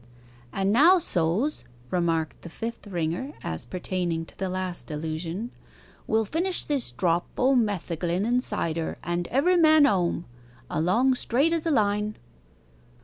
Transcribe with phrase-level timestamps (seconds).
[0.51, 5.51] 'And now so's,' remarked the fifth ringer, as pertaining to the last allusion,
[6.07, 10.25] 'we'll finish this drop o' metheglin and cider, and every man home
[10.71, 12.15] along straight as a line.